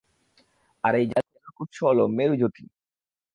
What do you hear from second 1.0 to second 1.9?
জাদুর উৎস